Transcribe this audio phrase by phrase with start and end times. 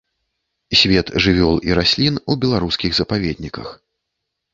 [0.79, 3.67] Свет жывёл і раслін у беларускіх запаведніках.